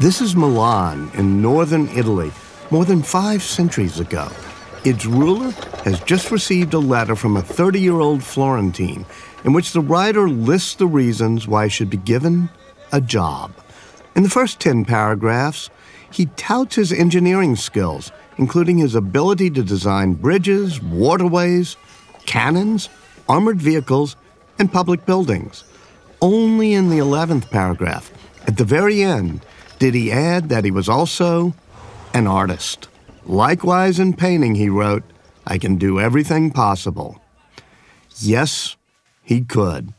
[0.00, 2.30] This is Milan in northern Italy,
[2.70, 4.30] more than five centuries ago.
[4.84, 5.50] Its ruler
[5.82, 9.04] has just received a letter from a 30 year old Florentine
[9.42, 12.48] in which the writer lists the reasons why he should be given
[12.92, 13.50] a job.
[14.14, 15.68] In the first 10 paragraphs,
[16.12, 21.76] he touts his engineering skills, including his ability to design bridges, waterways,
[22.24, 22.88] cannons,
[23.28, 24.14] armored vehicles,
[24.60, 25.64] and public buildings.
[26.22, 28.12] Only in the 11th paragraph,
[28.46, 29.44] at the very end,
[29.78, 31.54] did he add that he was also
[32.14, 32.88] an artist.
[33.26, 35.04] Likewise, in painting, he wrote,
[35.46, 37.20] I can do everything possible.
[38.18, 38.76] Yes,
[39.22, 39.92] he could.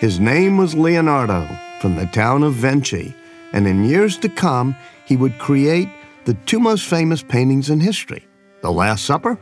[0.00, 1.46] His name was Leonardo
[1.80, 3.14] from the town of Vinci,
[3.52, 4.74] and in years to come,
[5.04, 5.88] he would create
[6.24, 8.26] the two most famous paintings in history
[8.62, 9.38] The Last Supper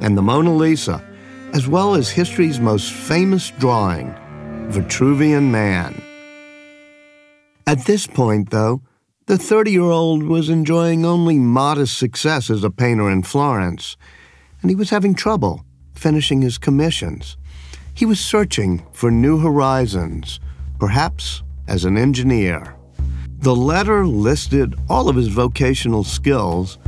[0.00, 1.02] and the Mona Lisa,
[1.54, 4.12] as well as history's most famous drawing,
[4.68, 6.00] Vitruvian Man.
[7.66, 8.82] At this point, though,
[9.26, 13.96] the 30 year old was enjoying only modest success as a painter in Florence,
[14.62, 17.36] and he was having trouble finishing his commissions.
[17.92, 20.38] He was searching for new horizons,
[20.78, 22.76] perhaps as an engineer.
[23.38, 26.78] The letter listed all of his vocational skills,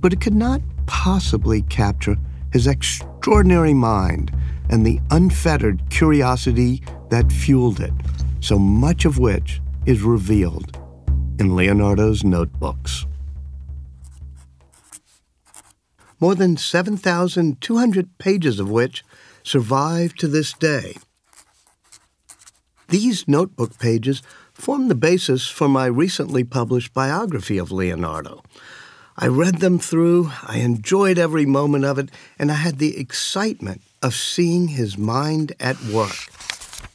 [0.00, 2.16] but it could not possibly capture
[2.52, 4.30] his extraordinary mind
[4.68, 7.94] and the unfettered curiosity that fueled it,
[8.40, 10.78] so much of which is revealed
[11.38, 13.06] in Leonardo's notebooks.
[16.20, 19.04] More than 7,200 pages of which
[19.42, 20.96] survive to this day.
[22.88, 24.22] These notebook pages
[24.52, 28.42] form the basis for my recently published biography of Leonardo.
[29.16, 33.82] I read them through, I enjoyed every moment of it, and I had the excitement
[34.02, 36.16] of seeing his mind at work.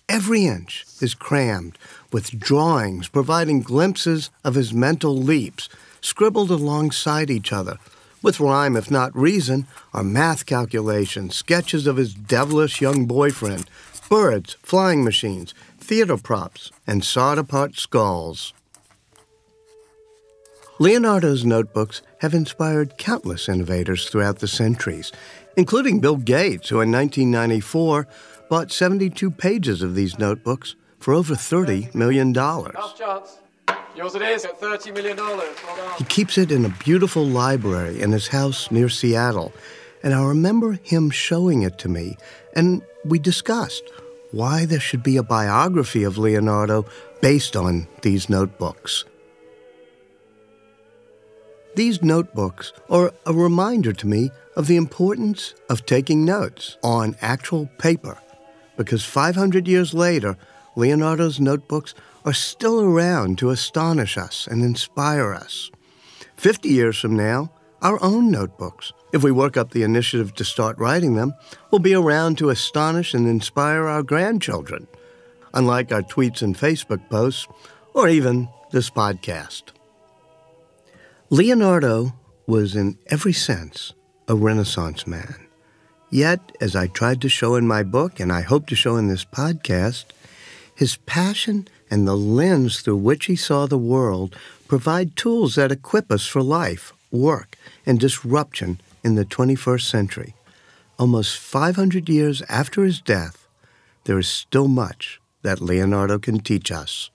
[0.10, 1.78] Every inch is crammed
[2.14, 5.68] with drawings providing glimpses of his mental leaps,
[6.00, 7.78] scribbled alongside each other.
[8.22, 13.70] With rhyme, if not reason, are math calculations, sketches of his devilish young boyfriend,
[14.10, 18.54] birds, flying machines, theater props, and sawed apart skulls.
[20.80, 25.12] Leonardo's notebooks have inspired countless innovators throughout the centuries,
[25.56, 28.08] including Bill Gates, who in 1994
[28.50, 32.34] bought 72 pages of these notebooks for over $30 million.
[32.34, 35.18] Yours it is at $30 million.
[35.18, 39.52] Well he keeps it in a beautiful library in his house near Seattle,
[40.02, 42.16] and I remember him showing it to me,
[42.56, 43.84] and we discussed
[44.32, 46.86] why there should be a biography of Leonardo
[47.22, 49.04] based on these notebooks.
[51.76, 57.66] These notebooks are a reminder to me of the importance of taking notes on actual
[57.78, 58.18] paper,
[58.78, 60.38] because 500 years later,
[60.76, 61.94] Leonardo's notebooks
[62.26, 65.72] are still around to astonish us and inspire us.
[66.38, 67.52] 50 years from now,
[67.82, 71.36] our own notebooks if we work up the initiative to start writing them,
[71.70, 74.88] we'll be around to astonish and inspire our grandchildren,
[75.54, 77.48] unlike our tweets and Facebook posts,
[77.94, 79.66] or even this podcast.
[81.30, 82.14] Leonardo
[82.48, 83.94] was, in every sense,
[84.28, 85.46] a Renaissance man.
[86.10, 89.08] Yet, as I tried to show in my book, and I hope to show in
[89.08, 90.06] this podcast,
[90.84, 94.36] his passion and the lens through which he saw the world
[94.68, 100.36] provide tools that equip us for life, work, and disruption in the 21st century,
[101.00, 103.48] almost 500 years after his death,
[104.04, 107.10] there is still much that Leonardo can teach us.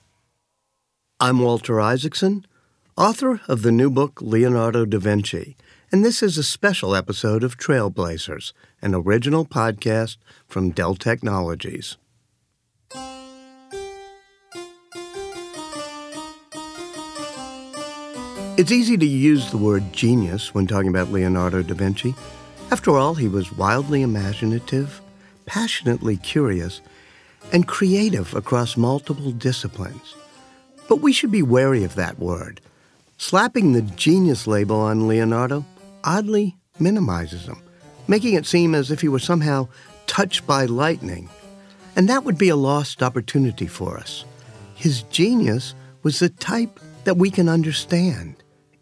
[1.20, 2.46] I'm Walter Isaacson,
[2.96, 5.58] author of the new book Leonardo da Vinci,
[5.92, 11.98] and this is a special episode of Trailblazers, an original podcast from Dell Technologies.
[18.58, 22.16] It's easy to use the word genius when talking about Leonardo da Vinci.
[22.72, 25.00] After all, he was wildly imaginative,
[25.46, 26.80] passionately curious,
[27.52, 30.16] and creative across multiple disciplines.
[30.88, 32.60] But we should be wary of that word.
[33.16, 35.64] Slapping the genius label on Leonardo
[36.02, 37.62] oddly minimizes him,
[38.08, 39.68] making it seem as if he were somehow
[40.08, 41.30] touched by lightning.
[41.94, 44.24] And that would be a lost opportunity for us.
[44.74, 48.34] His genius was the type that we can understand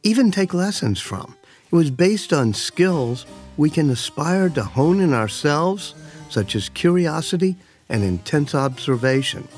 [0.06, 1.34] even take lessons from.
[1.72, 3.26] It was based on skills
[3.56, 5.96] we can aspire to hone in ourselves,
[6.30, 7.56] such as curiosity
[7.88, 9.48] and intense observation.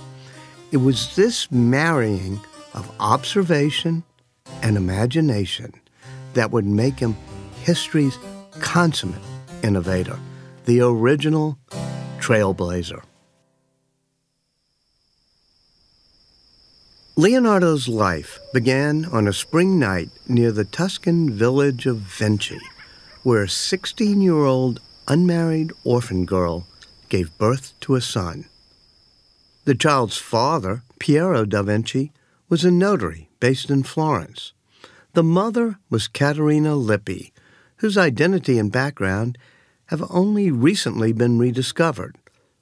[0.73, 2.41] It was this marrying
[2.73, 4.05] of observation
[4.63, 5.75] and imagination
[6.33, 7.15] that would make him
[7.63, 8.19] history's
[8.61, 9.21] consummate
[9.63, 10.19] innovator,
[10.65, 11.59] the original
[12.21, 13.03] trailblazer.
[17.19, 22.61] Leonardo's life began on a spring night near the Tuscan village of Vinci,
[23.25, 26.69] where a 16 year old unmarried orphan girl
[27.09, 28.45] gave birth to a son.
[29.65, 32.13] The child's father, Piero da Vinci,
[32.49, 34.53] was a notary based in Florence.
[35.15, 37.33] The mother was Caterina Lippi,
[37.79, 39.37] whose identity and background
[39.87, 42.15] have only recently been rediscovered.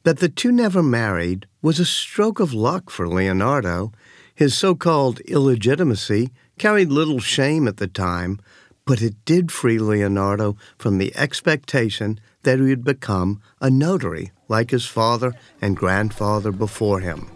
[0.05, 3.93] That the two never married was a stroke of luck for Leonardo.
[4.37, 8.39] His so called illegitimacy carried little shame at the time,
[8.85, 14.73] but it did free Leonardo from the expectation that he would become a notary like
[14.73, 17.31] his father and grandfather before him.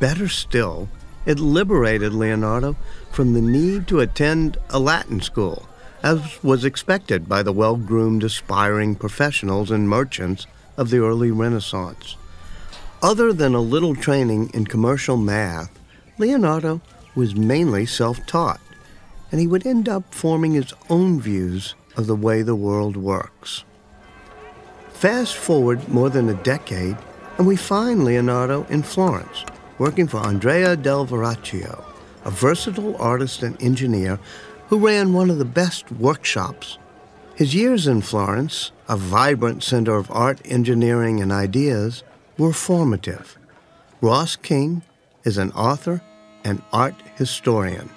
[0.00, 0.88] Better still,
[1.26, 2.76] it liberated Leonardo
[3.12, 5.68] from the need to attend a Latin school,
[6.02, 10.46] as was expected by the well groomed aspiring professionals and merchants
[10.78, 12.16] of the early Renaissance.
[13.04, 15.78] Other than a little training in commercial math,
[16.16, 16.80] Leonardo
[17.14, 18.62] was mainly self taught,
[19.30, 23.64] and he would end up forming his own views of the way the world works.
[24.88, 26.96] Fast forward more than a decade,
[27.36, 29.44] and we find Leonardo in Florence,
[29.76, 31.84] working for Andrea del Verrocchio,
[32.24, 34.18] a versatile artist and engineer
[34.68, 36.78] who ran one of the best workshops.
[37.34, 42.02] His years in Florence, a vibrant center of art, engineering, and ideas,
[42.38, 43.38] were formative.
[44.00, 44.82] Ross King
[45.24, 46.02] is an author
[46.44, 47.88] and art historian.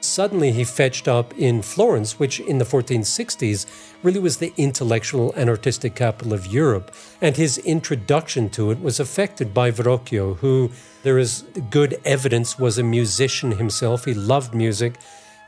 [0.00, 3.66] Suddenly, he fetched up in Florence, which in the 1460s
[4.04, 6.94] really was the intellectual and artistic capital of Europe.
[7.20, 10.70] And his introduction to it was affected by Verrocchio, who
[11.02, 14.04] there is good evidence was a musician himself.
[14.04, 14.94] He loved music.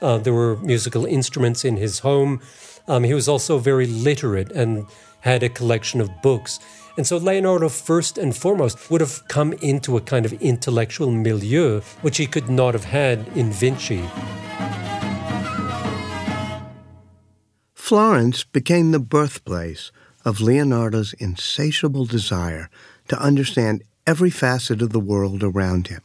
[0.03, 2.41] Uh, there were musical instruments in his home.
[2.89, 4.87] Um, he was also very literate and
[5.21, 6.59] had a collection of books.
[7.01, 11.81] And so Leonardo, first and foremost, would have come into a kind of intellectual milieu,
[12.03, 14.05] which he could not have had in Vinci.
[17.73, 19.91] Florence became the birthplace
[20.27, 22.69] of Leonardo's insatiable desire
[23.09, 26.03] to understand every facet of the world around him,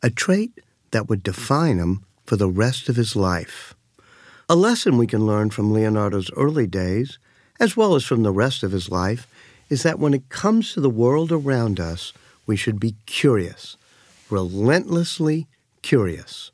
[0.00, 0.60] a trait
[0.92, 3.74] that would define him for the rest of his life.
[4.48, 7.18] A lesson we can learn from Leonardo's early days,
[7.58, 9.26] as well as from the rest of his life,
[9.68, 12.12] is that when it comes to the world around us,
[12.46, 13.76] we should be curious,
[14.30, 15.46] relentlessly
[15.82, 16.52] curious.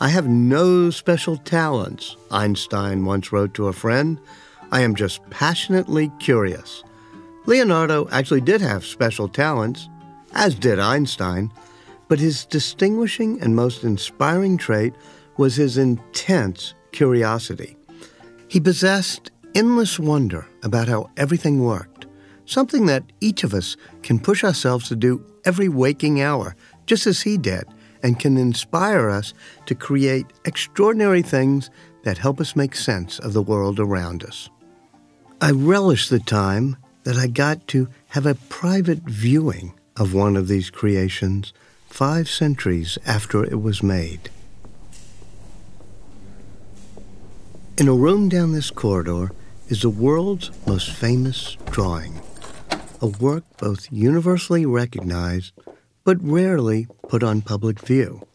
[0.00, 4.18] I have no special talents, Einstein once wrote to a friend.
[4.72, 6.82] I am just passionately curious.
[7.46, 9.88] Leonardo actually did have special talents,
[10.32, 11.52] as did Einstein,
[12.08, 14.94] but his distinguishing and most inspiring trait
[15.36, 17.76] was his intense curiosity.
[18.48, 21.89] He possessed endless wonder about how everything worked
[22.50, 26.56] something that each of us can push ourselves to do every waking hour,
[26.86, 27.64] just as he did,
[28.02, 29.32] and can inspire us
[29.66, 31.70] to create extraordinary things
[32.02, 34.48] that help us make sense of the world around us.
[35.40, 40.48] I relish the time that I got to have a private viewing of one of
[40.48, 41.52] these creations
[41.86, 44.30] five centuries after it was made.
[47.78, 49.32] In a room down this corridor
[49.68, 52.20] is the world's most famous drawing
[53.00, 55.52] a work both universally recognized
[56.04, 58.26] but rarely put on public view.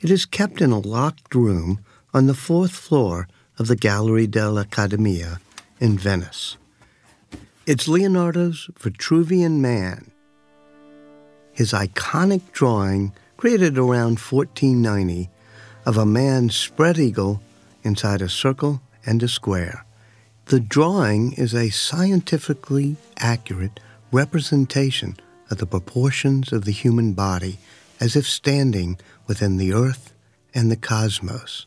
[0.00, 1.80] It is kept in a locked room
[2.12, 5.38] on the fourth floor of the Gallery dell'Accademia
[5.80, 6.56] in Venice.
[7.66, 10.10] It's Leonardo's Vitruvian Man.
[11.52, 15.30] His iconic drawing, created around 1490,
[15.86, 17.40] of a man spread eagle
[17.84, 19.84] inside a circle and a square.
[20.52, 23.80] The drawing is a scientifically accurate
[24.10, 25.16] representation
[25.50, 27.56] of the proportions of the human body
[28.00, 30.12] as if standing within the earth
[30.52, 31.64] and the cosmos.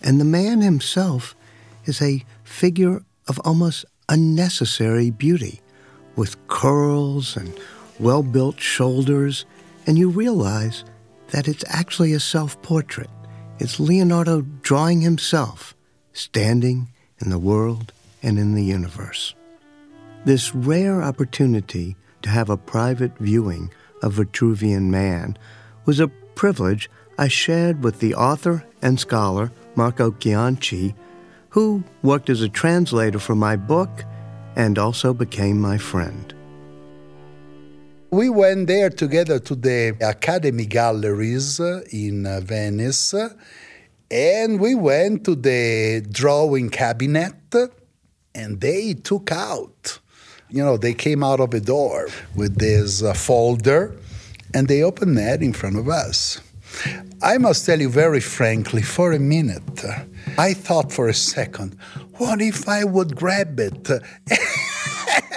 [0.00, 1.36] And the man himself
[1.84, 5.60] is a figure of almost unnecessary beauty,
[6.16, 7.52] with curls and
[8.00, 9.44] well built shoulders,
[9.86, 10.84] and you realize
[11.32, 13.10] that it's actually a self portrait.
[13.58, 15.76] It's Leonardo drawing himself,
[16.14, 19.34] standing in the world and in the universe.
[20.24, 25.36] This rare opportunity to have a private viewing of Vitruvian Man
[25.84, 26.88] was a privilege
[27.18, 30.94] I shared with the author and scholar Marco Cianci,
[31.50, 34.04] who worked as a translator for my book
[34.56, 36.34] and also became my friend.
[38.10, 43.14] We went there together to the Academy Galleries uh, in uh, Venice,
[44.10, 47.34] and we went to the drawing cabinet
[48.34, 49.98] and they took out
[50.50, 53.96] you know they came out of a door with this uh, folder
[54.54, 56.40] and they opened that in front of us.
[57.22, 59.84] I must tell you very frankly, for a minute,
[60.38, 61.76] I thought for a second,
[62.16, 63.88] what if I would grab it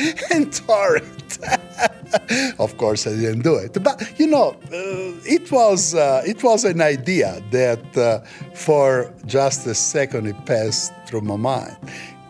[0.30, 1.38] and tore it?
[2.58, 3.82] of course, I didn't do it.
[3.82, 8.20] But you know, uh, it was uh, it was an idea that uh,
[8.54, 11.76] for just a second it passed through my mind.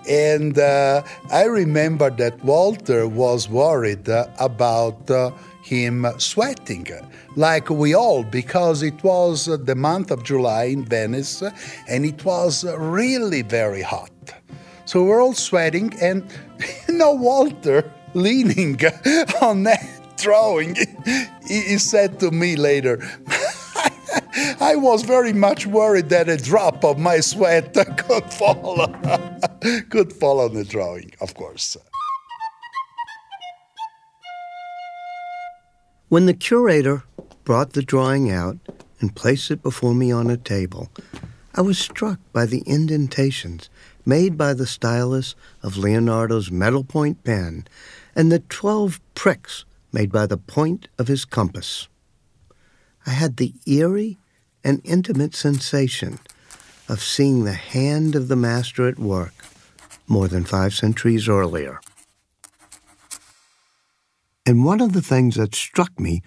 [0.09, 5.31] And uh, I remember that Walter was worried uh, about uh,
[5.63, 6.89] him sweating,
[7.37, 11.43] like we all, because it was the month of July in Venice
[11.87, 14.11] and it was really very hot.
[14.91, 16.25] So we're all sweating, and
[16.89, 18.81] you know, Walter leaning
[19.43, 20.77] on that drawing,
[21.47, 22.99] he, he said to me later,
[24.61, 28.87] I was very much worried that a drop of my sweat could fall,
[29.89, 31.77] could fall on the drawing, of course.
[36.09, 37.05] When the curator
[37.45, 38.59] brought the drawing out
[39.01, 40.91] and placed it before me on a table,
[41.55, 43.71] I was struck by the indentations
[44.05, 47.67] made by the stylus of Leonardo's metal point pen
[48.15, 51.89] and the twelve pricks made by the point of his compass.
[53.07, 54.19] I had the eerie
[54.63, 56.19] and intimate sensation
[56.89, 59.33] of seeing the hand of the master at work
[60.07, 61.81] more than five centuries earlier.
[64.45, 66.23] And one of the things that struck me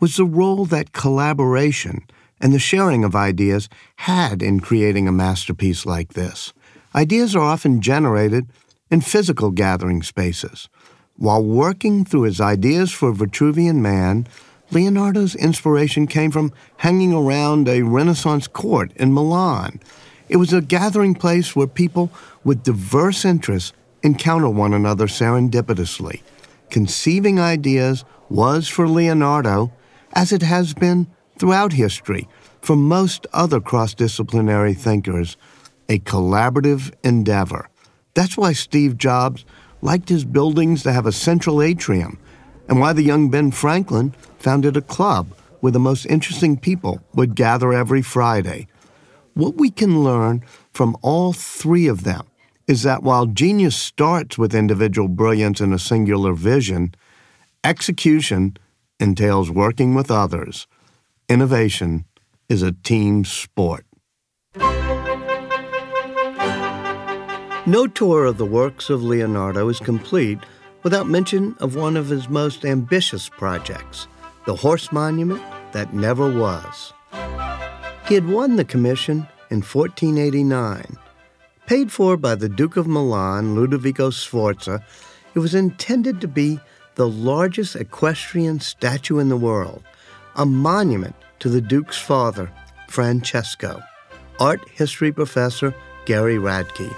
[0.00, 2.06] was the role that collaboration
[2.40, 6.52] and the sharing of ideas had in creating a masterpiece like this.
[6.96, 8.48] Ideas are often generated
[8.90, 10.70] in physical gathering spaces.
[11.16, 14.26] While working through his ideas for Vitruvian Man,
[14.70, 19.78] Leonardo's inspiration came from hanging around a Renaissance court in Milan.
[20.30, 22.10] It was a gathering place where people
[22.44, 26.22] with diverse interests encounter one another serendipitously.
[26.70, 29.70] Conceiving ideas was for Leonardo,
[30.14, 31.06] as it has been
[31.38, 32.26] throughout history
[32.62, 35.36] for most other cross disciplinary thinkers,
[35.88, 37.68] a collaborative endeavor.
[38.14, 39.44] That's why Steve Jobs
[39.82, 42.18] liked his buildings to have a central atrium,
[42.68, 45.28] and why the young Ben Franklin founded a club
[45.60, 48.66] where the most interesting people would gather every Friday.
[49.34, 52.26] What we can learn from all three of them
[52.66, 56.94] is that while genius starts with individual brilliance and a singular vision,
[57.62, 58.56] execution
[58.98, 60.66] entails working with others.
[61.28, 62.06] Innovation
[62.48, 63.84] is a team sport.
[67.68, 70.38] No tour of the works of Leonardo is complete
[70.84, 74.06] without mention of one of his most ambitious projects,
[74.44, 75.42] the horse monument
[75.72, 76.92] that never was.
[78.06, 80.96] He had won the commission in 1489.
[81.66, 84.80] Paid for by the Duke of Milan, Ludovico Sforza,
[85.34, 86.60] it was intended to be
[86.94, 89.82] the largest equestrian statue in the world,
[90.36, 92.48] a monument to the Duke's father,
[92.86, 93.82] Francesco.
[94.38, 96.94] Art history professor Gary Radke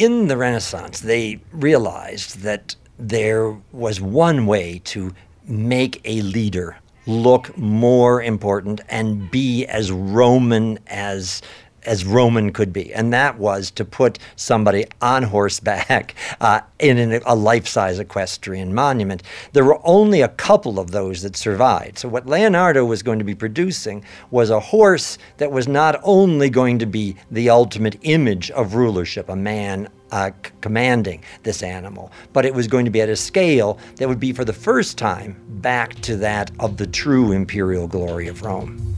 [0.00, 5.12] in the Renaissance, they realized that there was one way to
[5.46, 11.42] make a leader look more important and be as Roman as
[11.84, 17.22] as Roman could be, and that was to put somebody on horseback uh, in an,
[17.26, 19.22] a life-size equestrian monument.
[19.52, 21.98] There were only a couple of those that survived.
[21.98, 26.50] So what Leonardo was going to be producing was a horse that was not only
[26.50, 32.10] going to be the ultimate image of rulership, a man uh, c- commanding this animal,
[32.32, 34.98] but it was going to be at a scale that would be for the first
[34.98, 38.96] time back to that of the true imperial glory of Rome.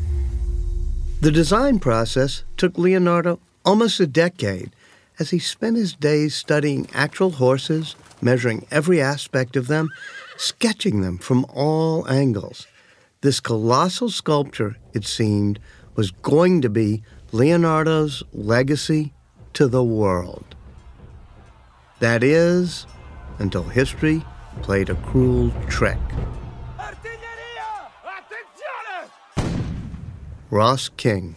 [1.23, 4.75] The design process took Leonardo almost a decade
[5.21, 9.89] as he spent his days studying actual horses, measuring every aspect of them,
[10.37, 12.67] sketching them from all angles.
[13.21, 15.61] This colossal sculpture, it seemed,
[15.95, 19.13] was going to be Leonardo's legacy
[19.53, 20.57] to the world.
[22.01, 22.85] That is,
[23.39, 24.25] until history
[24.63, 26.01] played a cruel trick.
[30.53, 31.35] Ross King.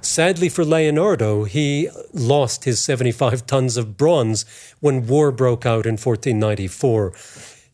[0.00, 4.44] Sadly for Leonardo, he lost his 75 tons of bronze
[4.78, 7.12] when war broke out in 1494.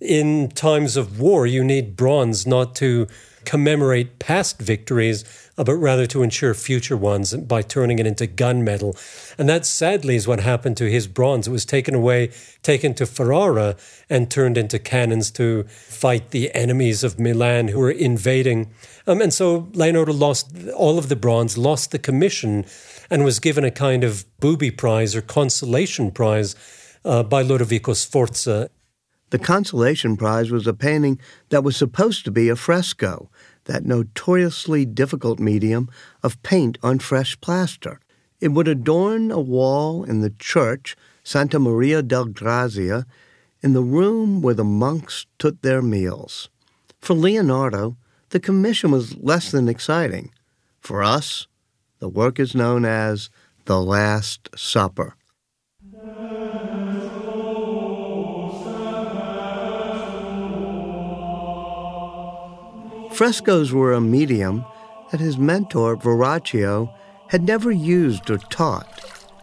[0.00, 3.06] In times of war, you need bronze not to
[3.48, 5.24] commemorate past victories,
[5.56, 8.94] uh, but rather to ensure future ones by turning it into gunmetal.
[9.38, 11.48] And that sadly is what happened to his bronze.
[11.48, 12.30] It was taken away,
[12.62, 13.74] taken to Ferrara,
[14.10, 18.70] and turned into cannons to fight the enemies of Milan who were invading.
[19.06, 22.66] Um, and so Leonardo lost all of the bronze, lost the commission,
[23.08, 26.54] and was given a kind of booby prize or consolation prize
[27.02, 28.68] uh, by Ludovico Sforza
[29.30, 31.18] The consolation prize was a painting
[31.50, 33.30] that was supposed to be a fresco,
[33.64, 35.90] that notoriously difficult medium
[36.22, 38.00] of paint on fresh plaster.
[38.40, 43.04] It would adorn a wall in the church Santa Maria delle Grazie
[43.62, 46.48] in the room where the monks took their meals.
[47.00, 47.96] For Leonardo,
[48.30, 50.30] the commission was less than exciting.
[50.80, 51.46] For us,
[51.98, 53.28] the work is known as
[53.66, 55.16] The Last Supper.
[63.18, 64.64] Frescoes were a medium
[65.10, 66.94] that his mentor, Verrocchio,
[67.30, 68.86] had never used or taught.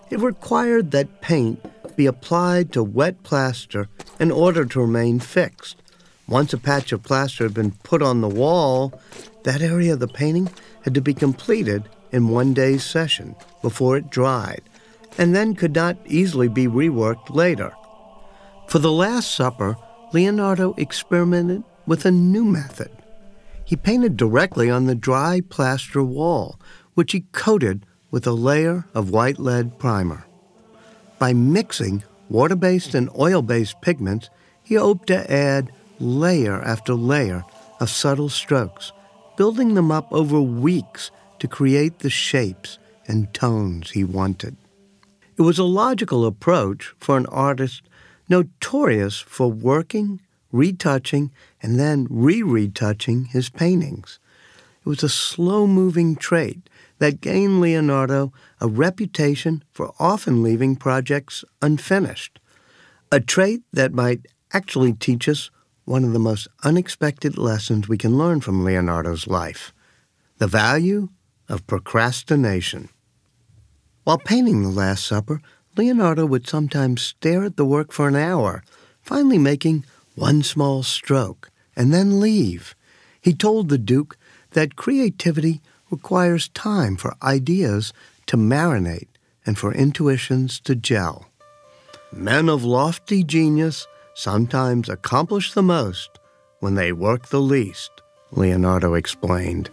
[0.09, 1.59] It required that paint
[1.97, 5.83] be applied to wet plaster in order to remain fixed.
[6.25, 8.97] Once a patch of plaster had been put on the wall,
[9.43, 10.49] that area of the painting
[10.85, 14.61] had to be completed in one day's session before it dried,
[15.17, 17.73] and then could not easily be reworked later.
[18.69, 19.75] For the Last Supper,
[20.13, 22.89] Leonardo experimented with a new method.
[23.65, 26.59] He painted directly on the dry plaster wall,
[26.93, 30.25] which he coated with a layer of white lead primer.
[31.17, 34.29] By mixing water based and oil based pigments,
[34.63, 37.43] he hoped to add layer after layer
[37.79, 38.91] of subtle strokes,
[39.35, 44.55] building them up over weeks to create the shapes and tones he wanted.
[45.37, 47.81] It was a logical approach for an artist
[48.29, 51.31] notorious for working, retouching,
[51.65, 54.19] and then re retouching his paintings.
[54.85, 56.69] It was a slow moving trait
[56.99, 58.31] that gained Leonardo
[58.61, 62.39] a reputation for often leaving projects unfinished,
[63.11, 65.49] a trait that might actually teach us
[65.85, 69.73] one of the most unexpected lessons we can learn from Leonardo's life
[70.37, 71.09] the value
[71.49, 72.89] of procrastination.
[74.03, 75.41] While painting The Last Supper,
[75.75, 78.63] Leonardo would sometimes stare at the work for an hour,
[79.01, 82.75] finally making one small stroke, and then leave.
[83.21, 84.17] He told the Duke
[84.51, 87.93] that creativity requires time for ideas
[88.27, 89.07] to marinate
[89.45, 91.27] and for intuitions to gel.
[92.11, 96.09] Men of lofty genius sometimes accomplish the most
[96.59, 97.91] when they work the least,
[98.31, 99.69] Leonardo explained,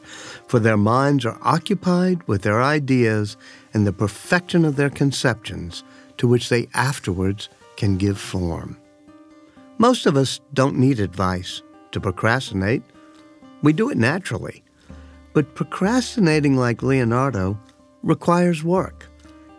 [0.47, 3.37] for their minds are occupied with their ideas
[3.73, 5.85] and the perfection of their conceptions
[6.19, 8.77] to which they afterwards can give form.
[9.79, 12.83] Most of us don't need advice to procrastinate.
[13.63, 14.63] We do it naturally.
[15.33, 17.59] But procrastinating like Leonardo
[18.03, 19.09] requires work.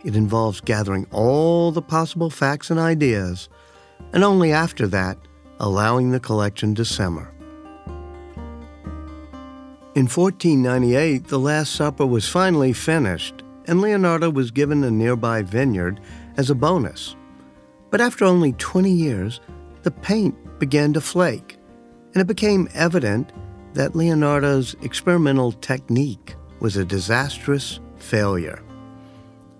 [0.04, 3.50] It involves gathering all the possible facts and ideas
[4.13, 5.17] and only after that,
[5.60, 7.32] allowing the collection to simmer.
[9.96, 16.00] In 1498, The Last Supper was finally finished, and Leonardo was given a nearby vineyard
[16.38, 17.15] as a bonus.
[17.91, 19.39] But after only 20 years,
[19.84, 21.53] the paint began to flake,
[22.13, 23.32] and it became evident
[23.73, 28.62] that Leonardo's experimental technique was a disastrous failure.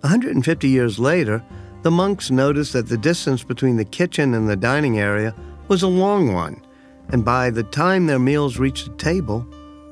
[0.02, 1.44] 150 years later,
[1.82, 5.36] the monks noticed that the distance between the kitchen and the dining area
[5.68, 6.62] was a long one,
[7.10, 9.46] and by the time their meals reached the table,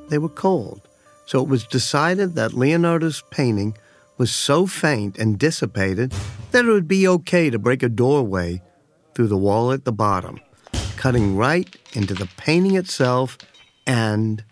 [0.09, 0.87] they were cold.
[1.25, 3.75] So it was decided that Leonardo's painting
[4.17, 6.13] was so faint and dissipated
[6.51, 8.61] that it would be okay to break a doorway
[9.15, 10.39] through the wall at the bottom,
[11.01, 13.35] cutting right into the painting itself
[13.87, 14.43] and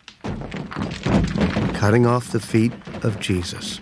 [1.76, 3.80] cutting off the feet of Jesus.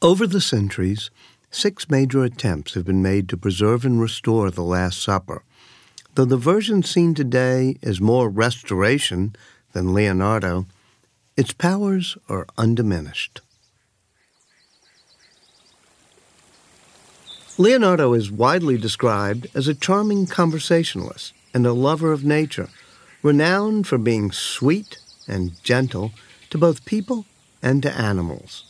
[0.00, 1.10] Over the centuries,
[1.50, 5.42] six major attempts have been made to preserve and restore the Last Supper.
[6.14, 9.36] Though the version seen today is more restoration
[9.74, 10.64] than Leonardo,
[11.36, 13.42] its powers are undiminished.
[17.56, 22.68] Leonardo is widely described as a charming conversationalist and a lover of nature,
[23.22, 26.10] renowned for being sweet and gentle
[26.50, 27.26] to both people
[27.62, 28.64] and to animals.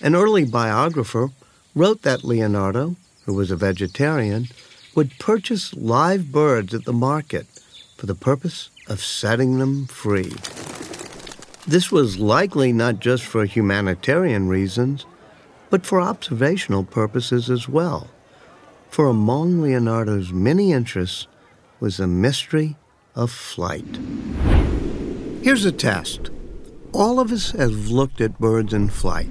[0.00, 1.30] An early biographer
[1.76, 4.48] wrote that Leonardo, who was a vegetarian,
[4.96, 7.46] would purchase live birds at the market
[7.96, 10.32] for the purpose of setting them free.
[11.68, 15.06] This was likely not just for humanitarian reasons,
[15.70, 18.10] but for observational purposes as well.
[18.94, 21.26] For among Leonardo's many interests
[21.80, 22.76] was the mystery
[23.16, 23.98] of flight.
[25.42, 26.30] Here's a test.
[26.92, 29.30] All of us have looked at birds in flight.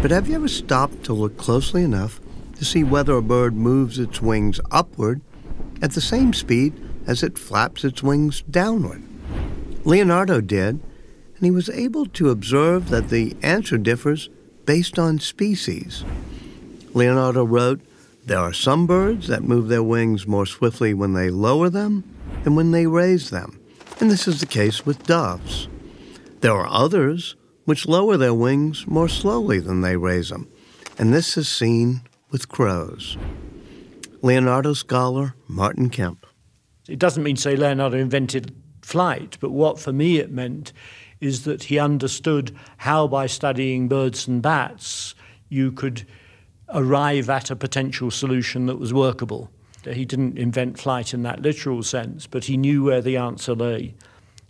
[0.00, 2.18] But have you ever stopped to look closely enough
[2.56, 5.20] to see whether a bird moves its wings upward
[5.82, 6.72] at the same speed
[7.06, 9.02] as it flaps its wings downward?
[9.84, 10.80] Leonardo did,
[11.36, 14.30] and he was able to observe that the answer differs
[14.64, 16.06] based on species.
[16.94, 17.82] Leonardo wrote,
[18.26, 22.04] There are some birds that move their wings more swiftly when they lower them
[22.42, 23.60] than when they raise them,
[24.00, 25.68] and this is the case with doves.
[26.40, 30.48] There are others which lower their wings more slowly than they raise them,
[30.98, 33.18] and this is seen with crows.
[34.22, 36.24] Leonardo scholar Martin Kemp.
[36.88, 40.72] It doesn't mean, say, Leonardo invented flight, but what for me it meant
[41.20, 45.14] is that he understood how by studying birds and bats
[45.50, 46.06] you could
[46.74, 49.50] arrive at a potential solution that was workable.
[49.84, 53.94] He didn't invent flight in that literal sense, but he knew where the answer lay.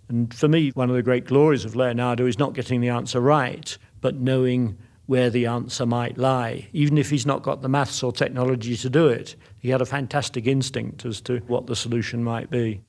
[0.08, 3.20] And for me, one of the great glories of Leonardo is not getting the answer
[3.20, 6.68] right, but knowing where the answer might lie.
[6.72, 9.86] Even if he's not got the maths or technology to do it, he had a
[9.86, 12.80] fantastic instinct as to what the solution might be.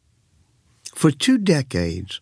[0.93, 2.21] For two decades,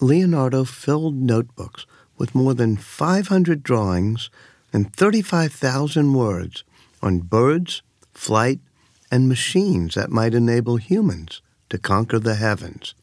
[0.00, 4.30] Leonardo filled notebooks with more than 500 drawings
[4.72, 6.64] and 35,000 words
[7.02, 8.60] on birds, flight,
[9.10, 12.94] and machines that might enable humans to conquer the heavens.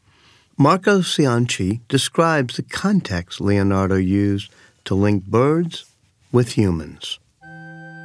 [0.58, 4.50] Marco Cianci describes the context Leonardo used
[4.84, 5.84] to link birds
[6.32, 7.18] with humans.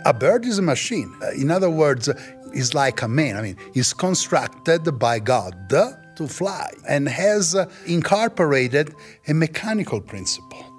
[0.06, 1.14] A bird is a machine.
[1.36, 2.10] In other words,
[2.54, 3.38] is like a man.
[3.38, 8.94] I mean, he's constructed by God to fly and has incorporated
[9.28, 10.71] a mechanical principle.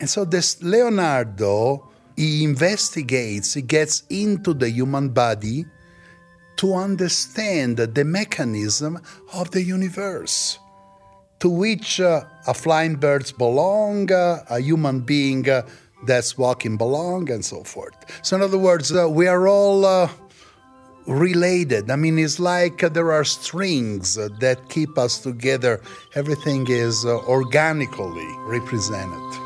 [0.00, 5.64] And so this Leonardo, he investigates, he gets into the human body
[6.56, 9.00] to understand the mechanism
[9.34, 10.58] of the universe
[11.40, 15.62] to which uh, a flying birds belong, uh, a human being uh,
[16.06, 17.94] that's walking belong, and so forth.
[18.22, 20.08] So, in other words, uh, we are all uh,
[21.06, 21.90] related.
[21.90, 25.82] I mean, it's like there are strings that keep us together.
[26.14, 29.45] Everything is organically represented.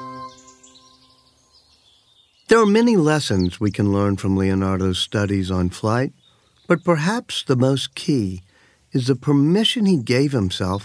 [2.50, 6.12] There are many lessons we can learn from Leonardo's studies on flight,
[6.66, 8.42] but perhaps the most key
[8.90, 10.84] is the permission he gave himself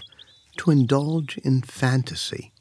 [0.57, 2.53] to indulge in fantasy.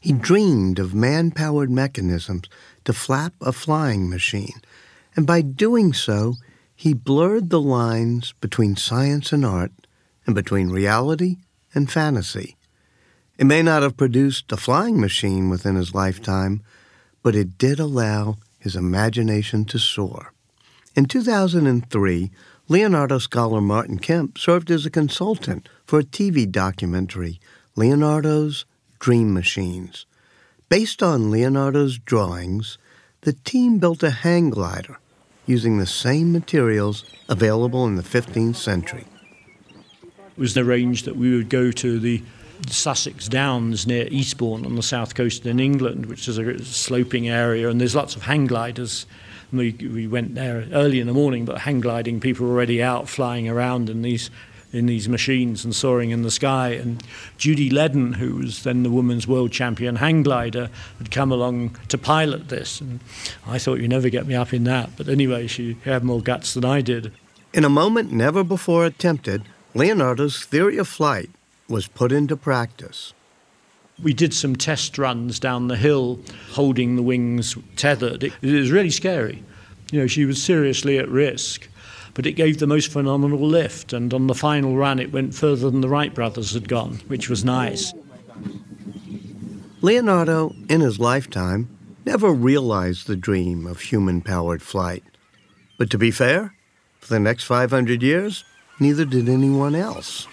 [0.00, 2.48] He dreamed of man powered mechanisms
[2.86, 4.60] to flap a flying machine,
[5.14, 6.34] and by doing so,
[6.74, 9.70] he blurred the lines between science and art
[10.26, 11.36] and between reality
[11.72, 12.56] and fantasy.
[13.38, 16.62] It may not have produced a flying machine within his lifetime,
[17.22, 20.32] but it did allow his imagination to soar.
[20.94, 22.30] In 2003,
[22.68, 27.40] Leonardo scholar Martin Kemp served as a consultant for a TV documentary,
[27.76, 28.64] Leonardo's
[28.98, 30.06] Dream Machines.
[30.68, 32.78] Based on Leonardo's drawings,
[33.22, 34.98] the team built a hang glider
[35.46, 39.06] using the same materials available in the 15th century.
[40.04, 42.22] It was arranged that we would go to the
[42.70, 47.68] Sussex Downs near Eastbourne on the south coast in England, which is a sloping area,
[47.68, 49.06] and there's lots of hang gliders.
[49.52, 53.08] We, we went there early in the morning, but hang gliding people were already out
[53.08, 54.30] flying around in these
[54.72, 56.70] in these machines and soaring in the sky.
[56.70, 57.02] And
[57.36, 61.98] Judy Leden, who was then the women's world champion hang glider, had come along to
[61.98, 62.80] pilot this.
[62.80, 63.00] And
[63.46, 64.90] I thought, you'd never get me up in that.
[64.96, 67.12] But anyway, she had more guts than I did.
[67.52, 69.42] In a moment never before attempted,
[69.74, 71.28] Leonardo's theory of flight
[71.68, 73.12] was put into practice.
[74.02, 76.20] We did some test runs down the hill,
[76.52, 78.24] holding the wings tethered.
[78.24, 79.42] It, it was really scary.
[79.90, 81.68] You know, she was seriously at risk
[82.14, 83.92] but it gave the most phenomenal lift.
[83.92, 87.28] And on the final run, it went further than the Wright brothers had gone, which
[87.28, 87.92] was nice.
[89.80, 91.68] Leonardo, in his lifetime,
[92.04, 95.02] never realized the dream of human powered flight.
[95.78, 96.54] But to be fair,
[97.00, 98.44] for the next 500 years,
[98.78, 100.28] neither did anyone else.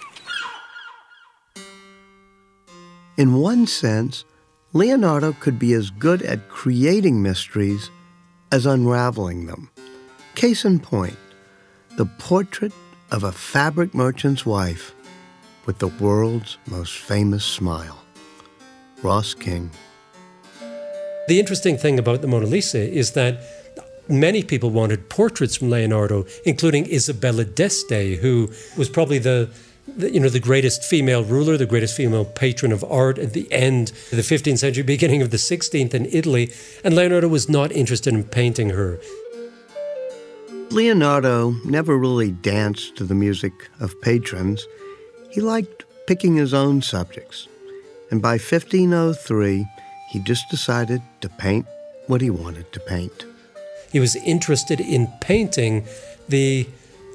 [3.19, 4.23] In one sense,
[4.71, 7.89] Leonardo could be as good at creating mysteries
[8.49, 9.69] as unraveling them.
[10.35, 11.17] Case in point,
[11.97, 12.71] the portrait
[13.11, 14.95] of a fabric merchant's wife
[15.65, 18.01] with the world's most famous smile.
[19.03, 19.69] Ross King.
[21.27, 23.41] The interesting thing about the Mona Lisa is that
[24.07, 29.49] many people wanted portraits from Leonardo, including Isabella d'Este, who was probably the
[29.97, 33.51] the, you know, the greatest female ruler, the greatest female patron of art at the
[33.51, 36.51] end of the 15th century, beginning of the 16th in Italy,
[36.83, 38.99] and Leonardo was not interested in painting her.
[40.71, 44.65] Leonardo never really danced to the music of patrons.
[45.31, 47.47] He liked picking his own subjects,
[48.11, 49.65] and by 1503,
[50.11, 51.65] he just decided to paint
[52.07, 53.25] what he wanted to paint.
[53.91, 55.85] He was interested in painting
[56.27, 56.67] the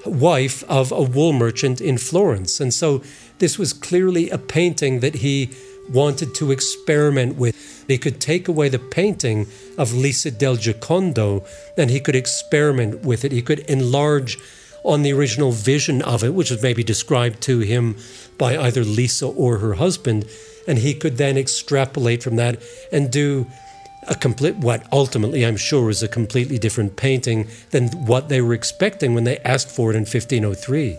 [0.06, 2.60] wife of a wool merchant in Florence.
[2.60, 3.02] And so
[3.38, 5.50] this was clearly a painting that he
[5.90, 7.84] wanted to experiment with.
[7.86, 13.24] He could take away the painting of Lisa del Giocondo and he could experiment with
[13.24, 13.32] it.
[13.32, 14.38] He could enlarge
[14.84, 17.96] on the original vision of it, which was maybe described to him
[18.38, 20.26] by either Lisa or her husband,
[20.68, 22.62] and he could then extrapolate from that
[22.92, 23.46] and do
[24.08, 28.54] a complete what ultimately I'm sure is a completely different painting than what they were
[28.54, 30.98] expecting when they asked for it in 1503.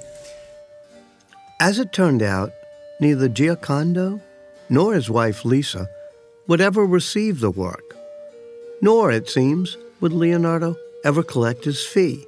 [1.60, 2.52] As it turned out,
[3.00, 4.22] neither Giocondo
[4.70, 5.89] nor his wife Lisa
[6.48, 7.96] would ever receive the work.
[8.82, 12.26] Nor, it seems, would Leonardo ever collect his fee.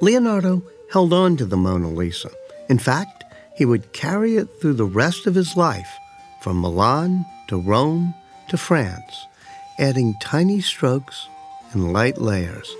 [0.00, 2.30] Leonardo held on to the Mona Lisa.
[2.68, 3.24] In fact,
[3.56, 5.88] he would carry it through the rest of his life,
[6.42, 8.14] from Milan to Rome
[8.48, 9.26] to France,
[9.78, 11.28] adding tiny strokes
[11.72, 12.74] and light layers.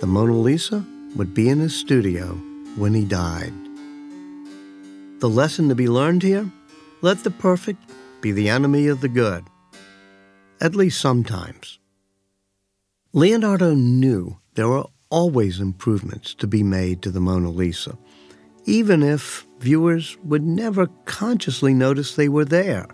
[0.00, 0.84] The Mona Lisa
[1.16, 2.34] would be in his studio
[2.76, 3.52] when he died.
[5.20, 6.50] The lesson to be learned here?
[7.02, 7.82] Let the perfect
[8.20, 9.44] be the enemy of the good.
[10.60, 11.78] At least sometimes.
[13.12, 17.98] Leonardo knew there were always improvements to be made to the Mona Lisa,
[18.64, 22.86] even if viewers would never consciously notice they were there.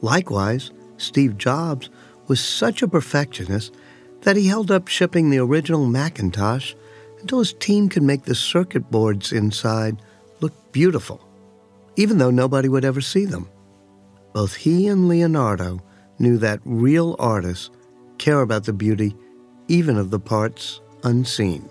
[0.00, 1.90] Likewise, Steve Jobs
[2.28, 3.74] was such a perfectionist
[4.22, 6.74] that he held up shipping the original Macintosh
[7.20, 10.00] until his team could make the circuit boards inside
[10.40, 11.26] look beautiful,
[11.96, 13.48] even though nobody would ever see them.
[14.32, 15.82] Both he and Leonardo
[16.18, 17.70] knew that real artists
[18.18, 19.14] care about the beauty
[19.68, 21.68] even of the parts unseen.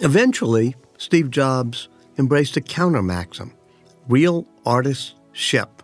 [0.00, 1.88] Eventually, Steve Jobs
[2.18, 3.52] embraced a counter maxim
[4.08, 5.82] real artists ship,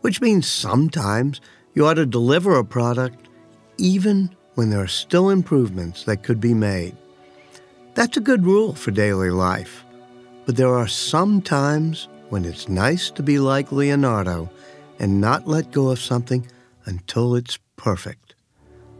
[0.00, 1.40] which means sometimes
[1.74, 3.28] you ought to deliver a product
[3.76, 6.96] even when there are still improvements that could be made.
[7.94, 9.84] That's a good rule for daily life,
[10.46, 14.50] but there are some times when it's nice to be like Leonardo
[14.98, 16.46] and not let go of something
[16.86, 18.34] until it's perfect.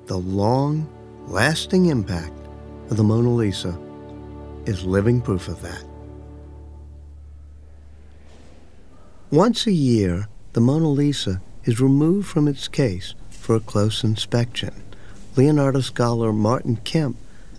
[0.07, 0.89] The long,
[1.27, 2.33] lasting impact
[2.91, 3.79] of the Mona Lisa
[4.67, 5.85] is living proof of that.
[9.31, 14.73] Once a year, the Mona Lisa is removed from its case for a close inspection.
[15.37, 17.17] Leonardo scholar Martin Kemp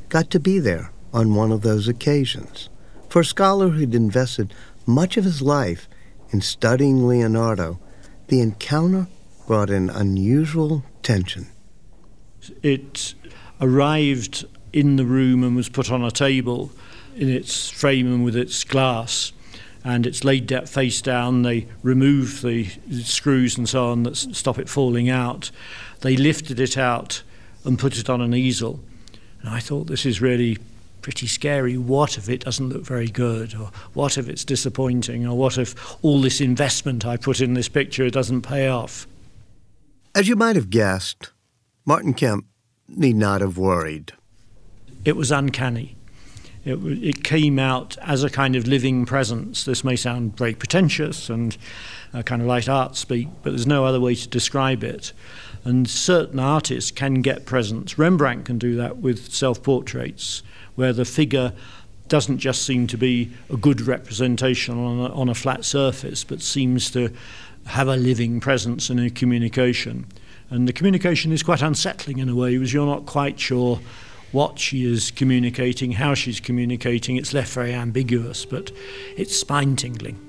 [0.09, 2.69] got to be there on one of those occasions.
[3.09, 4.53] For a scholar who'd invested
[4.85, 5.87] much of his life
[6.31, 7.79] in studying Leonardo,
[8.27, 9.07] the encounter
[9.47, 11.47] brought an unusual tension.
[12.61, 13.13] It
[13.61, 16.71] arrived in the room and was put on a table
[17.15, 19.31] in its frame and with its glass.
[19.85, 21.43] And it's laid face down.
[21.43, 22.67] They remove the
[23.03, 25.51] screws and so on that stop it falling out.
[26.01, 27.21] They lifted it out
[27.63, 28.79] and put it on an easel.
[29.41, 30.57] And I thought, this is really
[31.01, 31.77] pretty scary.
[31.77, 33.53] What if it doesn't look very good?
[33.53, 35.27] Or what if it's disappointing?
[35.27, 39.07] Or what if all this investment I put in this picture doesn't pay off?
[40.15, 41.31] As you might have guessed,
[41.85, 42.47] Martin Kemp
[42.87, 44.13] need not have worried.
[45.03, 45.95] It was uncanny.
[46.65, 49.63] It, it, came out as a kind of living presence.
[49.63, 51.55] This may sound very pretentious and
[52.11, 55.13] uh, kind of light art speak, but there's no other way to describe it.
[55.63, 57.99] And certain artists can get presence.
[57.99, 60.41] Rembrandt can do that with self portraits,
[60.73, 61.53] where the figure
[62.07, 66.41] doesn't just seem to be a good representation on a, on a flat surface, but
[66.41, 67.11] seems to
[67.67, 70.05] have a living presence and a communication.
[70.49, 73.79] And the communication is quite unsettling in a way because you're not quite sure
[74.35, 77.15] what she is communicating, how she's communicating.
[77.15, 78.69] It's left very ambiguous, but
[79.15, 80.19] it's spine tingling.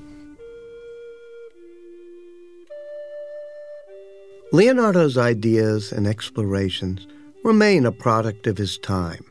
[4.52, 7.08] Leonardo's ideas and explorations
[7.42, 9.24] remain a product of his time.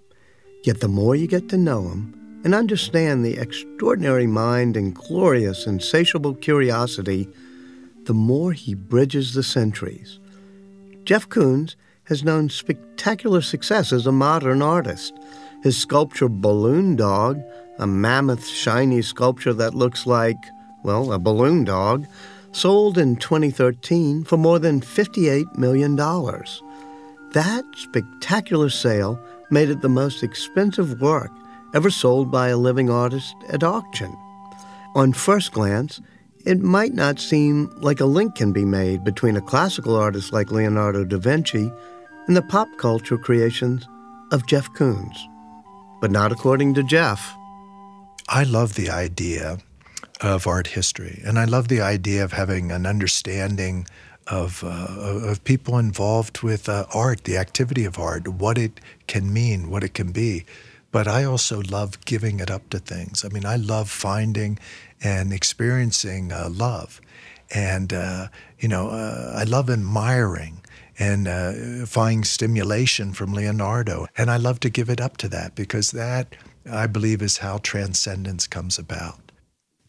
[0.66, 5.66] Yet the more you get to know him and understand the extraordinary mind and glorious,
[5.66, 7.30] insatiable curiosity,
[8.04, 10.20] the more he bridges the centuries.
[11.06, 15.14] Jeff Koons has known spectacular success as a modern artist.
[15.64, 17.42] His sculpture Balloon Dog,
[17.80, 20.38] a mammoth, shiny sculpture that looks like,
[20.84, 22.06] well, a balloon dog,
[22.52, 25.96] sold in 2013 for more than $58 million.
[25.96, 31.32] That spectacular sale made it the most expensive work
[31.74, 34.16] ever sold by a living artist at auction.
[34.96, 36.00] On first glance,
[36.46, 40.52] it might not seem like a link can be made between a classical artist like
[40.52, 41.72] Leonardo da Vinci
[42.28, 43.88] and the pop culture creations
[44.32, 45.18] of Jeff Koons.
[46.02, 47.36] But not according to Jeff.
[48.28, 49.60] I love the idea
[50.22, 53.86] of art history, and I love the idea of having an understanding
[54.28, 54.88] of, uh,
[55.30, 59.84] of people involved with uh, art, the activity of art, what it can mean, what
[59.84, 60.46] it can be.
[60.92, 63.24] But I also love giving it up to things.
[63.24, 64.58] I mean, I love finding
[65.04, 67.02] and experiencing uh, love.
[67.54, 68.28] And, uh,
[68.60, 70.62] you know, uh, I love admiring
[70.98, 74.08] and uh, finding stimulation from Leonardo.
[74.18, 76.36] And I love to give it up to that because that,
[76.70, 79.20] I believe, is how transcendence comes about.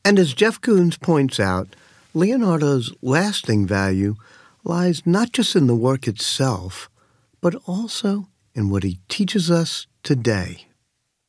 [0.05, 1.75] And as Jeff Koons points out,
[2.14, 4.14] Leonardo's lasting value
[4.64, 6.88] lies not just in the work itself,
[7.40, 10.66] but also in what he teaches us today.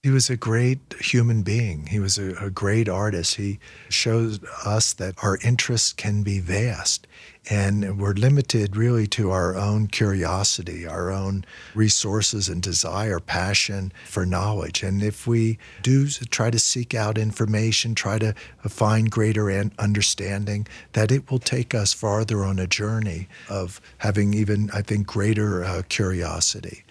[0.08, 1.88] He was a great human being.
[1.88, 3.36] He was a, a, great artist.
[3.36, 7.06] He shows us that our interests can be vast
[7.50, 11.44] and we're limited really to our own curiosity, our own
[11.76, 14.82] resources and desire, passion for knowledge.
[14.82, 18.34] And if we do try to seek out information, try to
[18.70, 24.70] find greater understanding, that it will take us farther on a journey of having even,
[24.74, 26.86] I think, greater uh, curiosity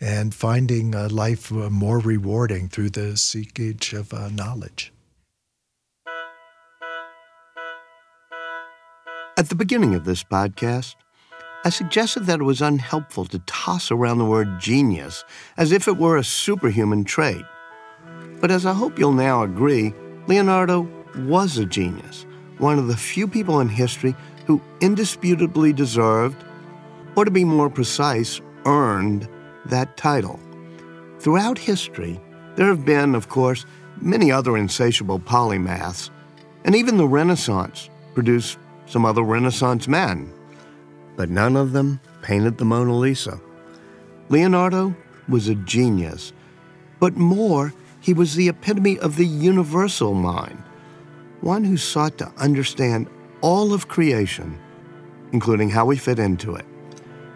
[0.00, 4.92] and finding life uh, more rewarding through the seekage of uh, knowledge.
[9.36, 10.96] At the beginning of this podcast,
[11.64, 15.24] I suggested that it was unhelpful to toss around the word genius
[15.56, 17.44] as if it were a superhuman trait.
[18.40, 19.92] But as I hope you'll now agree,
[20.26, 22.26] Leonardo was a genius,
[22.58, 24.14] one of the few people in history
[24.46, 26.44] who indisputably deserved,
[27.16, 29.28] or to be more precise, earned
[29.68, 30.38] that title.
[31.18, 32.20] Throughout history,
[32.56, 33.66] there have been, of course,
[34.00, 36.10] many other insatiable polymaths,
[36.64, 40.32] and even the Renaissance produced some other Renaissance men,
[41.16, 43.40] but none of them painted the Mona Lisa.
[44.28, 44.94] Leonardo
[45.28, 46.32] was a genius,
[47.00, 50.62] but more, he was the epitome of the universal mind,
[51.40, 53.08] one who sought to understand
[53.40, 54.58] all of creation,
[55.32, 56.66] including how we fit into it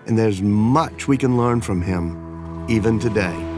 [0.06, 3.48] and there's much we can learn from him even today.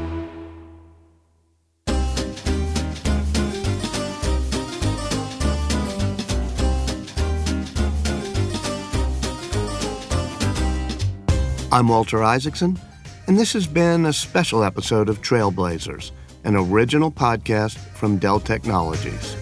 [11.72, 12.78] I'm Walter Isaacson,
[13.26, 16.12] and this has been a special episode of Trailblazers,
[16.44, 19.34] an original podcast from Dell Technologies.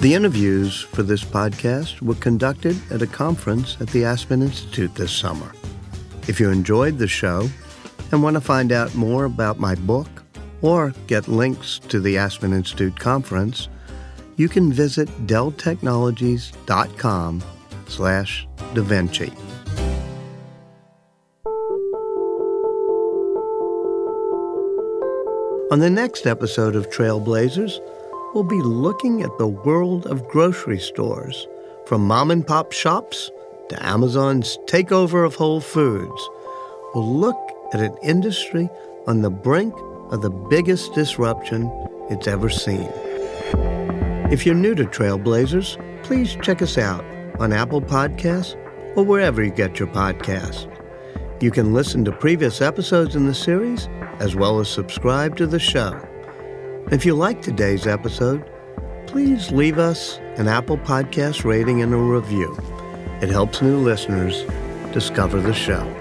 [0.00, 5.12] The interviews for this podcast were conducted at a conference at the Aspen Institute this
[5.12, 5.52] summer.
[6.26, 7.50] If you enjoyed the show
[8.10, 10.08] and want to find out more about my book
[10.62, 13.68] or get links to the Aspen Institute conference,
[14.36, 17.44] you can visit delltechnologies.com
[17.86, 19.36] slash DaVinci.
[25.70, 27.80] On the next episode of Trailblazers,
[28.34, 31.46] we'll be looking at the world of grocery stores,
[31.86, 33.30] from mom and pop shops
[33.68, 36.28] to Amazon's takeover of Whole Foods.
[36.94, 37.38] We'll look
[37.72, 38.68] at an industry
[39.06, 39.74] on the brink
[40.10, 41.70] of the biggest disruption
[42.08, 42.88] it's ever seen.
[44.30, 47.04] If you're new to Trailblazers, please check us out
[47.40, 48.56] on Apple Podcasts
[48.96, 50.68] or wherever you get your podcasts.
[51.42, 53.88] You can listen to previous episodes in the series
[54.18, 56.00] as well as subscribe to the show.
[56.88, 58.44] If you like today's episode,
[59.06, 62.56] please leave us an Apple Podcast rating and a review.
[63.20, 64.44] It helps new listeners
[64.92, 65.99] discover the show.